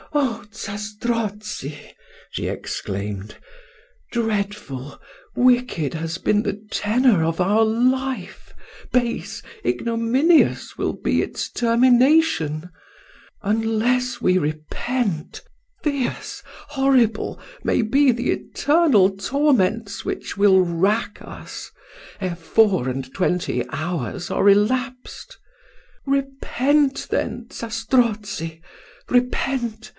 "Oh, 0.13 0.43
Zastrozzi!" 0.51 1.93
she 2.31 2.47
exclaimed 2.47 3.35
"dreadful, 4.11 4.99
wicked 5.35 5.93
has 5.93 6.17
been 6.17 6.41
the 6.43 6.59
tenour 6.69 7.23
of 7.23 7.39
our 7.39 7.63
life; 7.63 8.53
base, 8.91 9.41
ignominious, 9.63 10.75
will 10.77 10.91
be 10.93 11.21
its 11.21 11.49
termination: 11.49 12.71
unless 13.43 14.19
we 14.19 14.37
repent, 14.39 15.43
fierce, 15.83 16.41
horrible, 16.69 17.39
may 17.63 17.81
be 17.83 18.11
the 18.11 18.31
eternal 18.31 19.11
torments 19.15 20.03
which 20.03 20.35
will 20.35 20.59
rack 20.61 21.19
us, 21.21 21.71
ere 22.19 22.35
four 22.35 22.89
and 22.89 23.13
twenty 23.13 23.63
hours 23.69 24.29
are 24.31 24.49
elapsed. 24.49 25.37
Repent 26.05 27.07
then, 27.11 27.47
Zastrozzi; 27.51 28.61
repent! 29.07 29.89